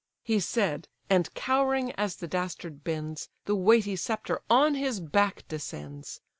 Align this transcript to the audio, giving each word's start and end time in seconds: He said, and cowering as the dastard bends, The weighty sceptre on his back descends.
He 0.23 0.39
said, 0.39 0.87
and 1.11 1.31
cowering 1.35 1.91
as 1.91 2.15
the 2.15 2.27
dastard 2.27 2.83
bends, 2.83 3.29
The 3.45 3.55
weighty 3.55 3.95
sceptre 3.95 4.41
on 4.49 4.73
his 4.73 4.99
back 4.99 5.47
descends. 5.47 6.21